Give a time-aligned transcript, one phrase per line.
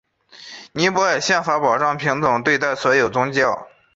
[0.71, 3.67] 尼泊尔宪法保障平等对待所有宗教。